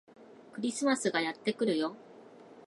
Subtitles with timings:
[0.53, 1.95] クリスマスがやってくるよ